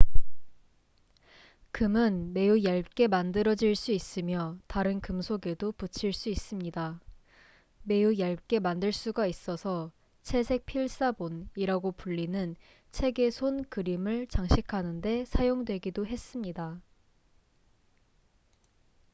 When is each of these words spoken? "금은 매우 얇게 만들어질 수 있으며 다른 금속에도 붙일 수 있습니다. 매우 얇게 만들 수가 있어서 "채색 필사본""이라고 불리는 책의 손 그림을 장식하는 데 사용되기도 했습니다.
"금은 1.73 2.33
매우 2.33 2.63
얇게 2.63 3.05
만들어질 3.05 3.75
수 3.75 3.91
있으며 3.91 4.57
다른 4.65 4.99
금속에도 4.99 5.71
붙일 5.73 6.11
수 6.11 6.29
있습니다. 6.29 6.99
매우 7.83 8.17
얇게 8.17 8.57
만들 8.57 8.93
수가 8.93 9.27
있어서 9.27 9.91
"채색 10.23 10.65
필사본""이라고 10.65 11.91
불리는 11.91 12.55
책의 12.91 13.29
손 13.29 13.63
그림을 13.69 14.25
장식하는 14.25 15.01
데 15.01 15.23
사용되기도 15.25 16.07
했습니다. 16.07 16.81